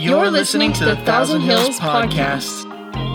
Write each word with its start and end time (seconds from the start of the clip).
You're 0.00 0.30
listening 0.30 0.72
to 0.72 0.86
the 0.86 0.96
Thousand 0.96 1.42
Hills 1.42 1.78
Podcast. 1.78 2.64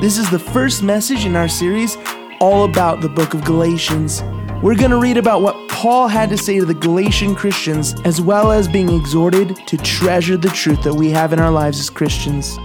This 0.01 0.20
is 0.20 0.29
the 0.29 0.38
first 0.38 0.83
message 0.83 1.26
in 1.26 1.35
our 1.35 1.47
series 1.47 1.97
all 2.39 2.63
about 2.63 3.01
the 3.01 3.10
book 3.10 3.33
of 3.33 3.44
Galatians. 3.44 4.21
We're 4.62 4.76
going 4.76 4.92
to 4.92 4.99
read 4.99 5.17
about 5.17 5.42
what 5.42 5.56
Paul 5.71 6.08
had 6.08 6.29
to 6.29 6.37
say 6.37 6.60
to 6.60 6.65
the 6.65 6.76
Galatian 6.76 7.33
Christians, 7.33 7.96
as 8.06 8.21
well 8.21 8.51
as 8.51 8.67
being 8.67 8.90
exhorted 8.90 9.56
to 9.65 9.78
treasure 9.78 10.37
the 10.37 10.49
truth 10.49 10.83
that 10.83 10.94
we 10.94 11.10
have 11.10 11.33
in 11.33 11.40
our 11.40 11.49
lives 11.49 11.79
as 11.79 11.90
Christians. 11.90 12.56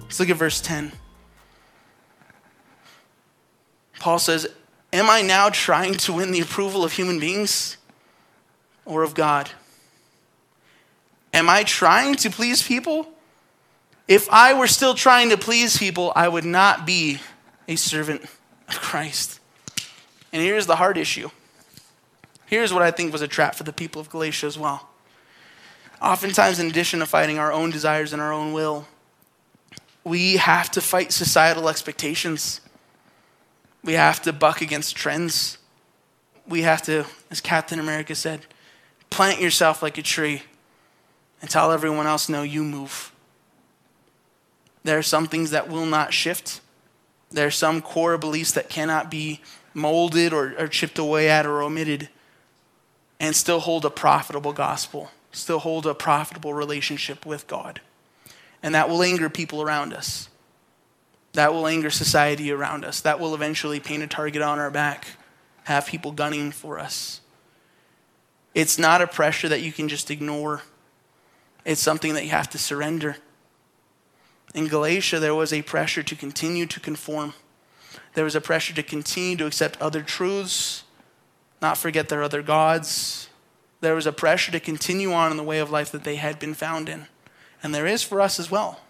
Let's 0.00 0.18
look 0.18 0.30
at 0.30 0.36
verse 0.36 0.60
10. 0.60 0.90
Paul 4.00 4.18
says, 4.18 4.48
Am 4.92 5.08
I 5.08 5.22
now 5.22 5.48
trying 5.48 5.94
to 5.94 6.12
win 6.12 6.32
the 6.32 6.40
approval 6.40 6.82
of 6.82 6.94
human 6.94 7.20
beings 7.20 7.76
or 8.84 9.04
of 9.04 9.14
God? 9.14 9.52
Am 11.32 11.48
I 11.48 11.64
trying 11.64 12.16
to 12.16 12.30
please 12.30 12.62
people? 12.62 13.08
If 14.06 14.28
I 14.30 14.52
were 14.52 14.66
still 14.66 14.94
trying 14.94 15.30
to 15.30 15.38
please 15.38 15.78
people, 15.78 16.12
I 16.14 16.28
would 16.28 16.44
not 16.44 16.84
be 16.84 17.20
a 17.68 17.76
servant 17.76 18.22
of 18.68 18.80
Christ. 18.80 19.40
And 20.32 20.42
here's 20.42 20.66
the 20.66 20.76
hard 20.76 20.98
issue. 20.98 21.30
Here's 22.46 22.72
what 22.72 22.82
I 22.82 22.90
think 22.90 23.12
was 23.12 23.22
a 23.22 23.28
trap 23.28 23.54
for 23.54 23.64
the 23.64 23.72
people 23.72 24.00
of 24.00 24.10
Galatia 24.10 24.46
as 24.46 24.58
well. 24.58 24.88
Oftentimes, 26.02 26.58
in 26.58 26.66
addition 26.66 27.00
to 27.00 27.06
fighting 27.06 27.38
our 27.38 27.52
own 27.52 27.70
desires 27.70 28.12
and 28.12 28.20
our 28.20 28.32
own 28.32 28.52
will, 28.52 28.86
we 30.04 30.36
have 30.36 30.70
to 30.72 30.80
fight 30.80 31.12
societal 31.12 31.68
expectations. 31.68 32.60
We 33.84 33.94
have 33.94 34.20
to 34.22 34.32
buck 34.32 34.60
against 34.60 34.96
trends. 34.96 35.58
We 36.46 36.62
have 36.62 36.82
to, 36.82 37.06
as 37.30 37.40
Captain 37.40 37.78
America 37.78 38.14
said, 38.14 38.46
plant 39.10 39.40
yourself 39.40 39.82
like 39.82 39.96
a 39.96 40.02
tree 40.02 40.42
and 41.42 41.50
tell 41.50 41.72
everyone 41.72 42.06
else, 42.06 42.30
no, 42.30 42.42
you 42.42 42.64
move. 42.64 43.12
There 44.84 44.96
are 44.96 45.02
some 45.02 45.26
things 45.26 45.50
that 45.50 45.68
will 45.68 45.84
not 45.84 46.14
shift. 46.14 46.60
There 47.30 47.46
are 47.46 47.50
some 47.50 47.82
core 47.82 48.16
beliefs 48.16 48.52
that 48.52 48.70
cannot 48.70 49.10
be 49.10 49.40
molded 49.74 50.32
or, 50.32 50.54
or 50.58 50.68
chipped 50.68 50.98
away 50.98 51.28
at 51.28 51.44
or 51.44 51.62
omitted 51.62 52.08
and 53.20 53.36
still 53.36 53.60
hold 53.60 53.84
a 53.84 53.90
profitable 53.90 54.52
gospel, 54.52 55.10
still 55.30 55.60
hold 55.60 55.86
a 55.86 55.94
profitable 55.94 56.54
relationship 56.54 57.24
with 57.24 57.46
God. 57.46 57.80
And 58.62 58.74
that 58.74 58.88
will 58.88 59.02
anger 59.02 59.28
people 59.28 59.62
around 59.62 59.92
us. 59.92 60.28
That 61.32 61.52
will 61.52 61.66
anger 61.66 61.90
society 61.90 62.50
around 62.52 62.84
us. 62.84 63.00
That 63.00 63.18
will 63.18 63.34
eventually 63.34 63.80
paint 63.80 64.02
a 64.02 64.06
target 64.06 64.42
on 64.42 64.58
our 64.58 64.70
back, 64.70 65.06
have 65.64 65.86
people 65.86 66.12
gunning 66.12 66.50
for 66.50 66.78
us. 66.78 67.20
It's 68.54 68.78
not 68.78 69.00
a 69.00 69.06
pressure 69.06 69.48
that 69.48 69.62
you 69.62 69.72
can 69.72 69.88
just 69.88 70.10
ignore, 70.10 70.62
it's 71.64 71.80
something 71.80 72.14
that 72.14 72.24
you 72.24 72.30
have 72.30 72.50
to 72.50 72.58
surrender. 72.58 73.16
In 74.54 74.68
Galatia, 74.68 75.18
there 75.18 75.34
was 75.34 75.52
a 75.52 75.62
pressure 75.62 76.02
to 76.02 76.16
continue 76.16 76.66
to 76.66 76.80
conform. 76.80 77.34
There 78.14 78.24
was 78.24 78.34
a 78.34 78.40
pressure 78.40 78.74
to 78.74 78.82
continue 78.82 79.36
to 79.36 79.46
accept 79.46 79.80
other 79.80 80.02
truths, 80.02 80.84
not 81.60 81.78
forget 81.78 82.08
their 82.08 82.22
other 82.22 82.42
gods. 82.42 83.28
There 83.80 83.94
was 83.94 84.06
a 84.06 84.12
pressure 84.12 84.52
to 84.52 84.60
continue 84.60 85.12
on 85.12 85.30
in 85.30 85.36
the 85.36 85.42
way 85.42 85.58
of 85.58 85.70
life 85.70 85.90
that 85.92 86.04
they 86.04 86.16
had 86.16 86.38
been 86.38 86.54
found 86.54 86.88
in. 86.88 87.06
And 87.62 87.74
there 87.74 87.86
is 87.86 88.02
for 88.02 88.20
us 88.20 88.38
as 88.38 88.50
well. 88.50 88.80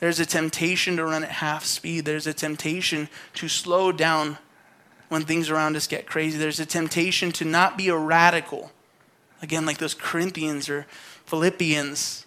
There's 0.00 0.20
a 0.20 0.26
temptation 0.26 0.96
to 0.96 1.04
run 1.04 1.24
at 1.24 1.30
half 1.30 1.64
speed. 1.64 2.04
There's 2.04 2.26
a 2.26 2.32
temptation 2.32 3.08
to 3.34 3.48
slow 3.48 3.90
down 3.90 4.38
when 5.08 5.24
things 5.24 5.50
around 5.50 5.76
us 5.76 5.86
get 5.86 6.06
crazy. 6.06 6.38
There's 6.38 6.60
a 6.60 6.66
temptation 6.66 7.32
to 7.32 7.44
not 7.44 7.76
be 7.76 7.88
a 7.88 7.96
radical. 7.96 8.70
Again, 9.40 9.66
like 9.66 9.78
those 9.78 9.94
Corinthians 9.94 10.68
or 10.68 10.86
Philippians, 11.26 12.26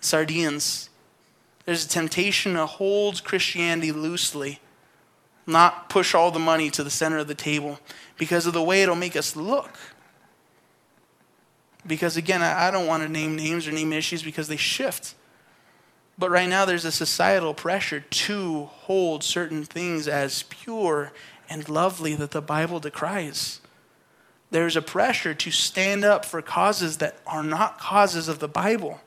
Sardines. 0.00 0.90
There's 1.64 1.84
a 1.84 1.88
temptation 1.88 2.54
to 2.54 2.66
hold 2.66 3.24
Christianity 3.24 3.92
loosely, 3.92 4.60
not 5.46 5.90
push 5.90 6.14
all 6.14 6.30
the 6.30 6.38
money 6.38 6.70
to 6.70 6.82
the 6.82 6.90
center 6.90 7.18
of 7.18 7.28
the 7.28 7.34
table 7.34 7.78
because 8.16 8.46
of 8.46 8.54
the 8.54 8.62
way 8.62 8.82
it'll 8.82 8.94
make 8.96 9.16
us 9.16 9.36
look. 9.36 9.70
Because 11.86 12.16
again, 12.16 12.42
I 12.42 12.70
don't 12.70 12.86
want 12.86 13.02
to 13.02 13.08
name 13.08 13.36
names 13.36 13.66
or 13.66 13.72
name 13.72 13.92
issues 13.92 14.22
because 14.22 14.48
they 14.48 14.56
shift. 14.56 15.14
But 16.18 16.30
right 16.30 16.48
now, 16.48 16.64
there's 16.64 16.84
a 16.84 16.92
societal 16.92 17.54
pressure 17.54 18.00
to 18.00 18.64
hold 18.64 19.22
certain 19.22 19.64
things 19.64 20.08
as 20.08 20.42
pure 20.44 21.12
and 21.48 21.68
lovely 21.68 22.14
that 22.16 22.32
the 22.32 22.42
Bible 22.42 22.80
decries. 22.80 23.60
There's 24.50 24.76
a 24.76 24.82
pressure 24.82 25.34
to 25.34 25.50
stand 25.50 26.04
up 26.04 26.24
for 26.24 26.40
causes 26.40 26.98
that 26.98 27.18
are 27.26 27.42
not 27.42 27.78
causes 27.78 28.28
of 28.28 28.38
the 28.38 28.48
Bible. 28.48 29.00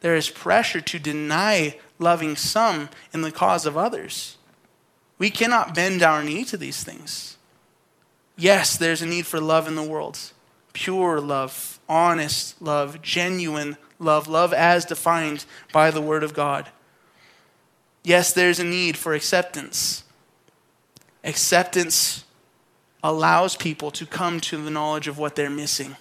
There 0.00 0.16
is 0.16 0.28
pressure 0.28 0.80
to 0.80 0.98
deny 0.98 1.78
loving 1.98 2.36
some 2.36 2.88
in 3.12 3.22
the 3.22 3.32
cause 3.32 3.66
of 3.66 3.76
others. 3.76 4.36
We 5.18 5.30
cannot 5.30 5.74
bend 5.74 6.02
our 6.02 6.22
knee 6.22 6.44
to 6.46 6.56
these 6.56 6.82
things. 6.82 7.36
Yes, 8.36 8.76
there's 8.76 9.02
a 9.02 9.06
need 9.06 9.26
for 9.26 9.40
love 9.40 9.68
in 9.68 9.76
the 9.76 9.82
world 9.82 10.18
pure 10.72 11.20
love, 11.20 11.80
honest 11.88 12.60
love, 12.62 13.02
genuine 13.02 13.76
love, 13.98 14.28
love 14.28 14.52
as 14.52 14.84
defined 14.84 15.44
by 15.72 15.90
the 15.90 16.00
Word 16.00 16.22
of 16.22 16.32
God. 16.32 16.68
Yes, 18.02 18.32
there's 18.32 18.60
a 18.60 18.64
need 18.64 18.96
for 18.96 19.12
acceptance. 19.12 20.04
Acceptance 21.22 22.24
allows 23.02 23.56
people 23.56 23.90
to 23.92 24.06
come 24.06 24.40
to 24.40 24.62
the 24.62 24.70
knowledge 24.70 25.08
of 25.08 25.18
what 25.18 25.36
they're 25.36 25.50
missing. 25.50 25.96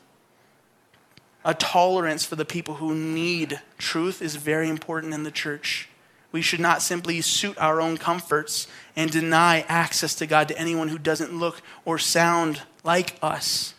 A 1.46 1.54
tolerance 1.54 2.26
for 2.26 2.36
the 2.36 2.46
people 2.46 2.76
who 2.76 2.94
need 2.94 3.62
truth 3.78 4.22
is 4.22 4.36
very 4.36 4.68
important 4.68 5.14
in 5.14 5.24
the 5.24 5.32
church. 5.32 5.90
We 6.32 6.42
should 6.42 6.59
not 6.59 6.82
simply 6.82 7.22
suit 7.22 7.58
our 7.58 7.82
own 7.82 7.98
comforts 7.98 8.68
and 8.96 9.09
deny 9.09 9.62
access 9.68 10.14
to 10.16 10.28
God 10.28 10.48
to 10.50 10.59
anyone 10.59 10.90
who 10.90 11.00
doesn't 11.00 11.34
look 11.34 11.62
or 11.86 11.98
sound 11.98 12.62
like 12.84 13.16
us. 13.22 13.74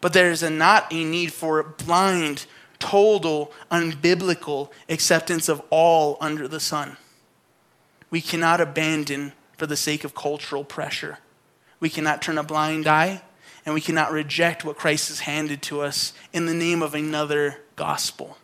But 0.00 0.12
there 0.12 0.30
is 0.30 0.42
a, 0.42 0.50
not 0.50 0.92
a 0.92 1.04
need 1.04 1.32
for 1.32 1.62
blind, 1.62 2.46
total, 2.78 3.52
unbiblical 3.70 4.70
acceptance 4.88 5.48
of 5.48 5.62
all 5.70 6.18
under 6.20 6.46
the 6.46 6.60
sun. 6.60 6.96
We 8.10 8.20
cannot 8.20 8.60
abandon 8.60 9.32
for 9.56 9.66
the 9.66 9.76
sake 9.76 10.04
of 10.04 10.14
cultural 10.14 10.64
pressure. 10.64 11.18
We 11.80 11.88
cannot 11.88 12.22
turn 12.22 12.38
a 12.38 12.42
blind 12.42 12.86
eye, 12.86 13.22
and 13.64 13.74
we 13.74 13.80
cannot 13.80 14.12
reject 14.12 14.64
what 14.64 14.76
Christ 14.76 15.08
has 15.08 15.20
handed 15.20 15.62
to 15.62 15.80
us 15.80 16.12
in 16.32 16.46
the 16.46 16.54
name 16.54 16.82
of 16.82 16.94
another 16.94 17.60
gospel. 17.76 18.38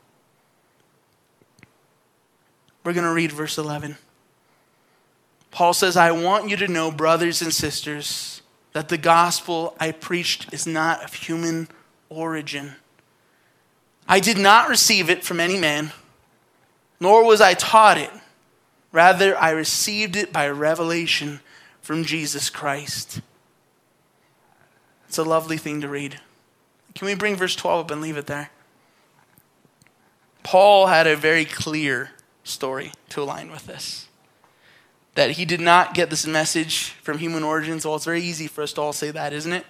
We're 2.85 2.93
going 2.93 3.07
to 3.07 3.13
read 3.13 3.33
verse 3.33 3.57
11. 3.57 3.97
Paul 5.51 5.73
says, 5.73 5.97
I 5.97 6.11
want 6.11 6.49
you 6.49 6.57
to 6.57 6.69
know, 6.69 6.91
brothers 6.91 7.41
and 7.41 7.53
sisters, 7.53 8.43
that 8.73 8.89
the 8.89 8.99
gospel 8.99 9.75
I 9.81 9.93
preached 9.93 10.53
is 10.53 10.67
not 10.67 11.03
of 11.03 11.15
human 11.15 11.69
origin. 12.09 12.75
I 14.07 14.21
did 14.21 14.37
not 14.37 14.69
receive 14.69 15.09
it 15.09 15.25
from 15.25 15.41
any 15.41 15.59
man, 15.59 15.93
nor 17.01 17.25
was 17.25 17.41
I 17.41 17.55
taught 17.55 17.99
it. 17.99 18.11
Rather, 18.93 19.37
I 19.39 19.51
received 19.51 20.15
it 20.15 20.33
by 20.33 20.49
revelation 20.49 21.41
from 21.85 22.03
Jesus 22.03 22.49
Christ. 22.49 23.21
It's 25.07 25.19
a 25.19 25.23
lovely 25.23 25.59
thing 25.59 25.83
to 25.83 25.89
read. 25.89 26.19
Can 26.95 27.05
we 27.05 27.15
bring 27.15 27.37
verse 27.37 27.55
12 27.55 27.85
up 27.85 27.91
and 27.91 28.01
leave 28.01 28.17
it 28.17 28.27
there? 28.27 28.49
Paul 30.43 30.87
had 30.87 31.07
a 31.07 31.15
very 31.15 31.45
clear 31.45 32.13
story 32.43 32.93
to 33.11 33.21
align 33.21 33.51
with 33.51 33.67
this. 33.67 34.09
That 35.15 35.33
he 35.33 35.45
did 35.45 35.61
not 35.61 35.93
get 35.93 36.09
this 36.09 36.27
message 36.27 36.89
from 37.03 37.19
human 37.19 37.43
origins. 37.43 37.85
Well, 37.85 37.97
it's 37.97 38.07
very 38.07 38.23
easy 38.23 38.47
for 38.47 38.63
us 38.63 38.73
to 38.73 38.81
all 38.81 38.95
say 38.95 39.11
that, 39.11 39.35
isn't 39.35 39.53
it? 39.53 39.67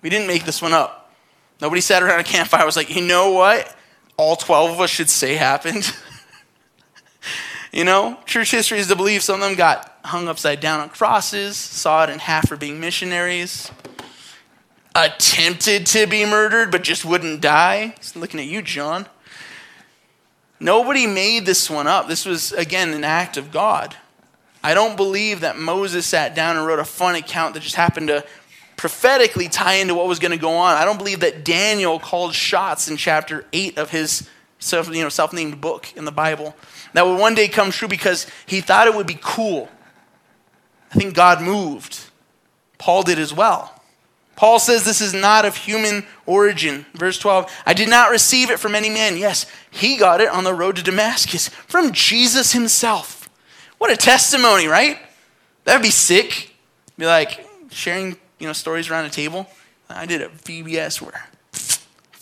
We 0.00 0.08
didn't 0.08 0.28
make 0.28 0.46
this 0.46 0.62
one 0.62 0.72
up. 0.72 1.14
Nobody 1.60 1.82
sat 1.82 2.02
around 2.02 2.20
a 2.20 2.24
campfire 2.24 2.64
was 2.64 2.76
like, 2.76 2.94
you 2.94 3.02
know 3.02 3.32
what? 3.32 3.76
All 4.16 4.34
12 4.34 4.70
of 4.70 4.80
us 4.80 4.88
should 4.88 5.10
say 5.10 5.34
happened. 5.34 5.94
you 7.72 7.84
know, 7.84 8.18
church 8.26 8.50
history 8.50 8.78
is 8.78 8.88
to 8.88 8.96
believe 8.96 9.22
some 9.22 9.42
of 9.42 9.48
them 9.48 9.56
got 9.56 9.96
hung 10.04 10.28
upside 10.28 10.60
down 10.60 10.80
on 10.80 10.88
crosses, 10.88 11.56
sawed 11.56 12.10
in 12.10 12.18
half 12.18 12.48
for 12.48 12.56
being 12.56 12.80
missionaries, 12.80 13.70
attempted 14.94 15.86
to 15.86 16.06
be 16.06 16.24
murdered 16.24 16.70
but 16.70 16.82
just 16.82 17.04
wouldn't 17.04 17.40
die. 17.40 17.94
Just 18.00 18.16
looking 18.16 18.40
at 18.40 18.46
you, 18.46 18.62
John. 18.62 19.06
Nobody 20.58 21.06
made 21.06 21.46
this 21.46 21.70
one 21.70 21.86
up. 21.86 22.08
This 22.08 22.26
was, 22.26 22.52
again, 22.52 22.92
an 22.92 23.04
act 23.04 23.36
of 23.36 23.50
God. 23.50 23.96
I 24.62 24.74
don't 24.74 24.96
believe 24.96 25.40
that 25.40 25.56
Moses 25.58 26.04
sat 26.04 26.34
down 26.34 26.56
and 26.56 26.66
wrote 26.66 26.80
a 26.80 26.84
fun 26.84 27.14
account 27.14 27.54
that 27.54 27.62
just 27.62 27.76
happened 27.76 28.08
to 28.08 28.24
prophetically 28.76 29.48
tie 29.48 29.74
into 29.74 29.94
what 29.94 30.06
was 30.06 30.18
going 30.18 30.32
to 30.32 30.38
go 30.38 30.54
on. 30.56 30.76
I 30.76 30.84
don't 30.84 30.98
believe 30.98 31.20
that 31.20 31.44
Daniel 31.44 31.98
called 31.98 32.34
shots 32.34 32.88
in 32.88 32.96
chapter 32.96 33.46
8 33.52 33.78
of 33.78 33.90
his 33.90 34.28
self, 34.58 34.94
you 34.94 35.02
know, 35.02 35.08
self-named 35.08 35.60
book 35.60 35.94
in 35.96 36.04
the 36.04 36.12
Bible 36.12 36.54
that 36.92 37.06
would 37.06 37.18
one 37.18 37.34
day 37.34 37.48
come 37.48 37.70
true 37.70 37.88
because 37.88 38.26
he 38.46 38.60
thought 38.60 38.86
it 38.86 38.94
would 38.94 39.06
be 39.06 39.18
cool. 39.20 39.68
I 40.92 40.96
think 40.96 41.14
God 41.14 41.40
moved. 41.40 42.00
Paul 42.78 43.02
did 43.02 43.18
as 43.18 43.32
well. 43.32 43.80
Paul 44.36 44.58
says 44.58 44.84
this 44.84 45.02
is 45.02 45.12
not 45.12 45.44
of 45.44 45.54
human 45.54 46.06
origin. 46.24 46.86
Verse 46.94 47.18
12, 47.18 47.52
I 47.66 47.74
did 47.74 47.90
not 47.90 48.10
receive 48.10 48.50
it 48.50 48.58
from 48.58 48.74
any 48.74 48.88
man. 48.88 49.18
Yes, 49.18 49.44
he 49.70 49.98
got 49.98 50.22
it 50.22 50.30
on 50.30 50.44
the 50.44 50.54
road 50.54 50.76
to 50.76 50.82
Damascus 50.82 51.48
from 51.48 51.92
Jesus 51.92 52.52
himself. 52.52 53.28
What 53.76 53.90
a 53.90 53.96
testimony, 53.96 54.66
right? 54.66 54.98
That'd 55.64 55.82
be 55.82 55.90
sick. 55.90 56.54
Be 56.96 57.06
like 57.06 57.46
sharing, 57.70 58.16
you 58.38 58.46
know, 58.46 58.54
stories 58.54 58.90
around 58.90 59.04
a 59.04 59.10
table. 59.10 59.46
I 59.90 60.06
did 60.06 60.22
a 60.22 60.28
VBS 60.28 61.02
where 61.02 61.28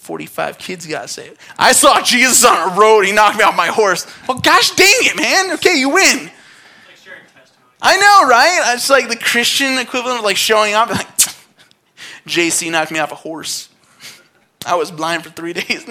45 0.09 0.57
kids 0.57 0.87
got 0.87 1.11
saved. 1.11 1.39
I 1.59 1.73
saw 1.73 2.01
Jesus 2.01 2.43
on 2.43 2.73
a 2.73 2.81
road. 2.81 3.05
He 3.05 3.13
knocked 3.13 3.37
me 3.37 3.45
off 3.45 3.55
my 3.55 3.67
horse. 3.67 4.07
Well, 4.27 4.39
gosh 4.39 4.71
dang 4.71 4.89
it, 5.01 5.15
man. 5.15 5.53
Okay, 5.57 5.79
you 5.79 5.91
win. 5.91 6.31
I 7.83 7.99
know, 7.99 8.27
right? 8.27 8.73
It's 8.75 8.89
like 8.89 9.11
the 9.11 9.17
Christian 9.17 9.77
equivalent 9.77 10.21
of 10.21 10.25
like 10.25 10.39
showing 10.39 10.73
up. 10.73 10.89
Like, 10.89 11.07
JC 12.27 12.71
knocked 12.71 12.91
me 12.91 12.99
off 13.01 13.13
a 13.13 13.17
horse. 13.17 13.69
I 14.65 14.77
was 14.77 14.91
blind 14.91 15.25
for 15.25 15.29
three 15.31 15.53
days. 15.61 15.85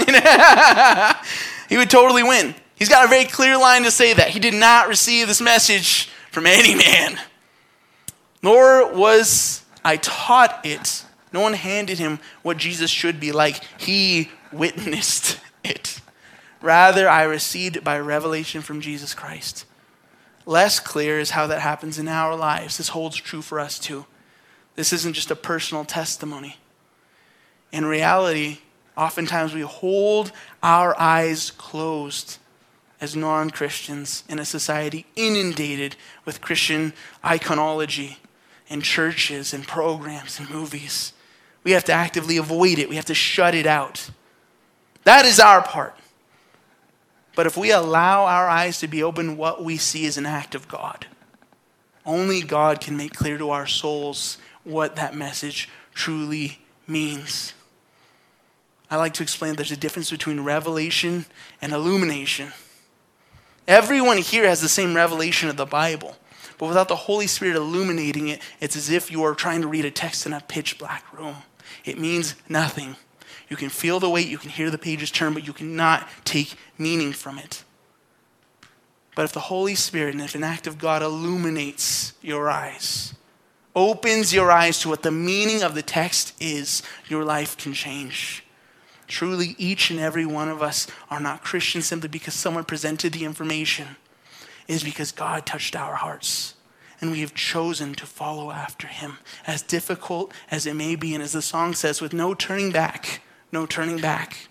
he 1.70 1.78
would 1.78 1.92
totally 1.92 2.24
win. 2.24 2.56
He's 2.74 2.90
got 2.90 3.06
a 3.06 3.08
very 3.08 3.26
clear 3.26 3.56
line 3.56 3.84
to 3.84 3.92
say 3.92 4.14
that. 4.16 4.30
He 4.30 4.40
did 4.40 4.56
not 4.56 4.88
receive 4.88 5.28
this 5.28 5.42
message 5.42 6.10
from 6.32 6.48
any 6.48 6.74
man, 6.74 7.20
nor 8.42 8.92
was 8.96 9.64
I 9.86 9.98
taught 9.98 10.66
it. 10.66 11.04
No 11.34 11.42
one 11.42 11.54
handed 11.54 12.00
him 12.00 12.20
what 12.42 12.58
Jesus 12.58 12.90
should 12.90 13.20
be 13.20 13.32
like. 13.32 13.64
He 13.80 14.32
witnessed 14.52 15.40
it. 15.64 16.00
Rather, 16.62 17.08
I 17.08 17.24
received 17.24 17.78
it 17.78 17.84
by 17.84 18.00
revelation 18.00 18.62
from 18.62 18.82
Jesus 18.82 19.14
Christ. 19.14 19.66
Less 20.46 20.80
clear 20.80 21.20
is 21.20 21.32
how 21.32 21.48
that 21.48 21.60
happens 21.60 22.00
in 22.00 22.08
our 22.08 22.36
lives. 22.36 22.78
This 22.78 22.90
holds 22.90 23.18
true 23.18 23.42
for 23.42 23.60
us 23.60 23.78
too. 23.78 24.06
This 24.76 24.94
isn't 24.94 25.14
just 25.14 25.32
a 25.32 25.36
personal 25.36 25.86
testimony. 25.86 26.58
In 27.72 27.86
reality, 27.86 28.60
oftentimes 28.96 29.54
we 29.54 29.62
hold 29.62 30.32
our 30.64 30.98
eyes 31.00 31.52
closed 31.52 32.38
as 33.02 33.16
non 33.16 33.50
Christians 33.50 34.24
in 34.30 34.40
a 34.40 34.46
society 34.46 35.06
inundated 35.16 35.96
with 36.26 36.42
Christian 36.42 36.94
iconology 37.24 38.18
and 38.70 38.84
churches 38.84 39.54
and 39.54 39.68
programs 39.68 40.40
and 40.40 40.50
movies. 40.50 41.14
We 41.64 41.72
have 41.72 41.84
to 41.86 41.94
actively 41.94 42.38
avoid 42.38 42.80
it, 42.80 42.90
we 42.90 42.96
have 42.96 43.06
to 43.06 43.14
shut 43.14 43.56
it 43.56 43.66
out. 43.66 44.10
That 45.04 45.26
is 45.26 45.40
our 45.40 45.62
part. 45.62 45.96
But 47.36 47.46
if 47.46 47.56
we 47.56 47.72
allow 47.72 48.26
our 48.26 48.50
eyes 48.50 48.80
to 48.80 48.88
be 48.88 49.04
open, 49.04 49.38
what 49.38 49.64
we 49.64 49.78
see 49.78 50.06
is 50.06 50.18
an 50.18 50.26
act 50.26 50.56
of 50.56 50.68
God. 50.68 51.06
Only 52.06 52.42
God 52.42 52.82
can 52.82 52.98
make 52.98 53.14
clear 53.14 53.38
to 53.38 53.52
our 53.52 53.68
souls 53.68 54.38
what 54.64 54.96
that 54.96 55.16
message 55.16 55.70
truly 55.94 56.60
means. 56.88 57.54
I 58.90 58.96
like 58.96 59.14
to 59.16 59.24
explain 59.24 59.56
there's 59.56 59.72
a 59.72 59.78
difference 59.78 60.10
between 60.10 60.40
revelation 60.40 61.26
and 61.62 61.74
illumination. 61.74 62.54
Everyone 63.68 64.18
here 64.18 64.48
has 64.48 64.62
the 64.62 64.70
same 64.70 64.96
revelation 64.96 65.50
of 65.50 65.58
the 65.58 65.66
Bible, 65.66 66.16
but 66.58 66.68
without 66.68 66.88
the 66.88 66.96
Holy 66.96 67.28
Spirit 67.28 67.56
illuminating 67.56 68.28
it, 68.30 68.42
it's 68.60 68.76
as 68.76 68.90
if 68.90 69.12
you 69.12 69.24
are 69.24 69.36
trying 69.36 69.62
to 69.62 69.68
read 69.68 69.86
a 69.86 69.92
text 69.92 70.26
in 70.26 70.34
a 70.34 70.42
pitch 70.42 70.78
black 70.78 71.06
room. 71.14 71.36
It 71.86 72.00
means 72.00 72.36
nothing. 72.50 72.96
You 73.50 73.56
can 73.56 73.70
feel 73.70 74.00
the 74.00 74.10
weight, 74.10 74.28
you 74.28 74.38
can 74.38 74.50
hear 74.50 74.70
the 74.70 74.78
pages 74.78 75.12
turn, 75.12 75.34
but 75.34 75.46
you 75.46 75.54
cannot 75.54 76.08
take 76.26 76.56
meaning 76.78 77.14
from 77.14 77.38
it. 77.38 77.64
But 79.16 79.26
if 79.26 79.32
the 79.32 79.40
Holy 79.40 79.76
Spirit 79.76 80.14
and 80.14 80.24
if 80.24 80.36
an 80.36 80.44
act 80.44 80.68
of 80.68 80.78
God 80.78 81.02
illuminates 81.02 82.14
your 82.22 82.50
eyes, 82.50 83.14
opens 83.76 84.34
your 84.34 84.52
eyes 84.52 84.80
to 84.80 84.90
what 84.90 85.04
the 85.04 85.12
meaning 85.12 85.64
of 85.64 85.76
the 85.76 85.82
text 85.82 86.34
is, 86.40 86.84
your 87.08 87.24
life 87.24 87.58
can 87.58 87.74
change. 87.74 88.44
Truly, 89.08 89.56
each 89.58 89.90
and 89.90 90.00
every 90.00 90.26
one 90.26 90.50
of 90.50 90.62
us 90.62 90.88
are 91.10 91.20
not 91.20 91.44
Christians 91.44 91.86
simply 91.86 92.10
because 92.10 92.34
someone 92.34 92.66
presented 92.66 93.14
the 93.14 93.24
information. 93.24 93.96
Is 94.68 94.84
because 94.84 95.12
God 95.12 95.46
touched 95.46 95.76
our 95.76 95.96
hearts 95.96 96.56
and 97.00 97.12
we 97.12 97.22
have 97.22 97.34
chosen 97.34 97.94
to 97.94 98.06
follow 98.06 98.52
after 98.52 98.88
him. 98.88 99.20
As 99.46 99.62
difficult 99.62 100.34
as 100.50 100.66
it 100.66 100.74
may 100.74 100.96
be, 100.96 101.14
and 101.14 101.24
as 101.24 101.34
the 101.34 101.44
song 101.44 101.74
says, 101.74 102.02
with 102.02 102.12
no 102.12 102.34
turning 102.34 102.72
back, 102.72 103.22
no 103.52 103.68
turning 103.68 104.00
back, 104.00 104.50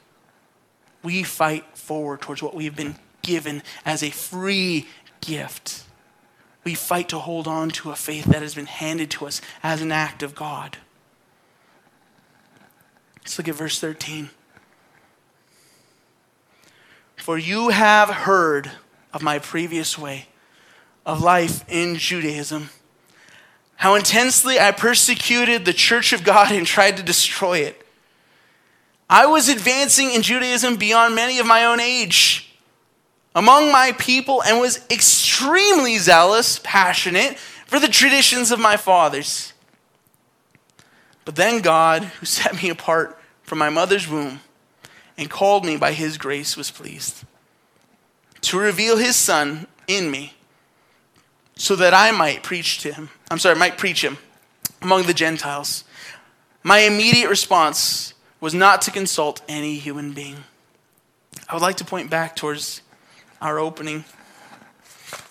we 1.03 1.25
fight 1.25 1.77
forward 1.77 2.21
towards 2.21 2.43
what 2.43 2.55
we 2.55 2.65
have 2.65 2.77
been 2.77 2.97
given 3.23 3.63
as 3.85 4.03
a 4.03 4.11
free 4.11 4.87
gift 5.21 5.87
we 6.67 6.75
fight 6.75 7.09
to 7.11 7.21
hold 7.21 7.47
on 7.47 7.71
to 7.71 7.93
a 7.93 7.95
faith 7.95 8.25
that 8.25 8.43
has 8.43 8.57
been 8.57 8.67
handed 8.67 9.09
to 9.09 9.25
us 9.25 9.41
as 9.62 9.81
an 9.81 9.93
act 9.93 10.25
of 10.25 10.35
God. 10.35 10.79
Let's 13.19 13.39
look 13.39 13.47
at 13.47 13.55
verse 13.55 13.79
13. 13.79 14.31
For 17.15 17.39
you 17.39 17.69
have 17.69 18.09
heard 18.11 18.73
of 19.17 19.23
my 19.23 19.39
previous 19.39 19.97
way 19.97 20.27
of 21.07 21.23
life 21.23 21.65
in 21.71 21.97
Judaism, 21.97 22.69
how 23.77 23.95
intensely 23.95 24.61
I 24.61 24.73
persecuted 24.73 25.65
the 25.65 25.73
church 25.73 26.13
of 26.13 26.23
God 26.23 26.53
and 26.53 26.67
tried 26.67 26.99
to 26.99 27.03
destroy 27.03 27.61
it. 27.61 27.83
I 29.09 29.25
was 29.25 29.49
advancing 29.49 30.13
in 30.13 30.21
Judaism 30.21 30.77
beyond 30.77 31.15
many 31.15 31.39
of 31.39 31.47
my 31.47 31.65
own 31.65 31.81
age 31.81 32.55
among 33.35 33.73
my 33.73 33.93
people 33.93 34.43
and 34.43 34.61
was 34.61 34.85
extremely 34.91 35.97
zealous, 35.97 36.61
passionate 36.62 37.39
for 37.39 37.81
the 37.81 37.89
traditions 37.89 38.51
of 38.51 38.61
my 38.61 38.77
fathers. 38.77 39.55
But 41.25 41.37
then 41.37 41.62
God, 41.62 42.05
who 42.05 42.27
set 42.27 42.62
me 42.62 42.69
apart 42.69 43.19
from 43.43 43.57
my 43.57 43.71
mother's 43.71 44.07
womb 44.07 44.41
and 45.17 45.31
called 45.31 45.65
me 45.65 45.79
by 45.79 45.93
his 45.93 46.19
grace, 46.19 46.55
was 46.55 46.71
pleased 46.71 47.25
to 48.43 48.59
reveal 48.59 48.97
his 48.97 49.17
son 49.17 49.67
in 49.87 50.11
me 50.11 50.35
so 51.56 51.75
that 51.77 51.94
I 51.94 52.11
might 52.11 52.43
preach 52.43 52.79
to 52.81 52.93
him. 52.93 53.11
I'm 53.31 53.38
sorry, 53.38 53.56
might 53.56 53.79
preach 53.79 54.05
him 54.05 54.19
among 54.83 55.05
the 55.05 55.15
Gentiles. 55.15 55.85
My 56.62 56.81
immediate 56.81 57.29
response 57.29 58.15
was 58.41 58.55
not 58.55 58.83
to 58.83 58.91
consult 58.91 59.41
any 59.49 59.77
human 59.77 60.12
being. 60.12 60.44
I 61.49 61.55
would 61.55 61.62
like 61.62 61.77
to 61.77 61.85
point 61.85 62.11
back 62.11 62.37
towards 62.37 62.83
our 63.41 63.59
opening. 63.59 64.05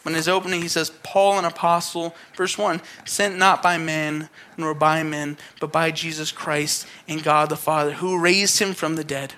In 0.05 0.13
his 0.13 0.27
opening, 0.27 0.61
he 0.61 0.67
says, 0.67 0.91
Paul, 1.03 1.39
an 1.39 1.45
apostle, 1.45 2.15
verse 2.35 2.57
1, 2.57 2.81
sent 3.05 3.37
not 3.37 3.61
by 3.61 3.77
men 3.77 4.29
nor 4.55 4.73
by 4.73 5.03
men, 5.03 5.37
but 5.59 5.71
by 5.71 5.91
Jesus 5.91 6.31
Christ 6.31 6.87
and 7.07 7.23
God 7.23 7.49
the 7.49 7.55
Father, 7.55 7.91
who 7.91 8.19
raised 8.19 8.59
him 8.59 8.73
from 8.73 8.95
the 8.95 9.03
dead. 9.03 9.33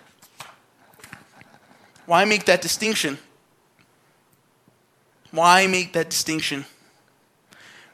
Why 2.06 2.26
make 2.26 2.46
that 2.46 2.62
distinction? 2.62 3.18
Why 5.32 5.68
make 5.68 5.94
that 5.94 6.10
distinction? 6.10 6.66